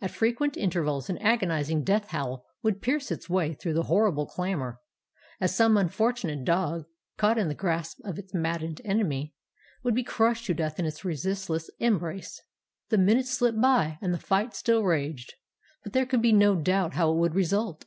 "At 0.00 0.12
frequent 0.12 0.56
intervals 0.56 1.10
an 1.10 1.18
agonizing 1.18 1.84
death 1.84 2.08
howl 2.08 2.46
would 2.62 2.80
pierce 2.80 3.10
its 3.10 3.28
way 3.28 3.52
through 3.52 3.74
the 3.74 3.82
horrible 3.82 4.24
clamour, 4.24 4.80
as 5.42 5.54
some 5.54 5.76
unfortunate 5.76 6.46
dog, 6.46 6.86
caught 7.18 7.36
in 7.36 7.48
the 7.48 7.54
grasp 7.54 8.00
of 8.02 8.18
its 8.18 8.32
maddened 8.32 8.80
enemy, 8.82 9.34
would 9.82 9.94
be 9.94 10.02
crushed 10.02 10.46
to 10.46 10.54
death 10.54 10.78
in 10.78 10.86
his 10.86 11.04
resistless 11.04 11.68
embrace. 11.80 12.40
"The 12.88 12.96
minutes 12.96 13.30
slipped 13.36 13.60
by, 13.60 13.98
and 14.00 14.14
the 14.14 14.18
fight 14.18 14.54
still 14.54 14.84
raged, 14.84 15.34
but 15.84 15.92
there 15.92 16.06
could 16.06 16.22
be 16.22 16.32
no 16.32 16.56
doubt 16.56 16.94
how 16.94 17.12
it 17.12 17.16
would 17.18 17.34
result. 17.34 17.84